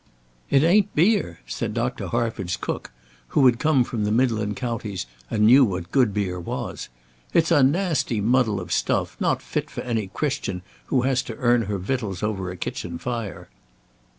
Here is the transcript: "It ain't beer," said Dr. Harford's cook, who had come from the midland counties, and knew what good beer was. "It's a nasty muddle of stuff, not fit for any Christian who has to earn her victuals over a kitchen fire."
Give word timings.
"It 0.49 0.63
ain't 0.63 0.95
beer," 0.95 1.41
said 1.45 1.75
Dr. 1.75 2.07
Harford's 2.07 2.57
cook, 2.57 2.89
who 3.27 3.45
had 3.45 3.59
come 3.59 3.83
from 3.83 4.03
the 4.03 4.11
midland 4.11 4.55
counties, 4.55 5.05
and 5.29 5.45
knew 5.45 5.63
what 5.63 5.91
good 5.91 6.11
beer 6.11 6.39
was. 6.39 6.89
"It's 7.35 7.51
a 7.51 7.61
nasty 7.61 8.19
muddle 8.19 8.59
of 8.59 8.71
stuff, 8.71 9.15
not 9.19 9.43
fit 9.43 9.69
for 9.69 9.81
any 9.81 10.07
Christian 10.07 10.63
who 10.87 11.03
has 11.03 11.21
to 11.21 11.37
earn 11.37 11.61
her 11.67 11.77
victuals 11.77 12.23
over 12.23 12.49
a 12.49 12.57
kitchen 12.57 12.97
fire." 12.97 13.47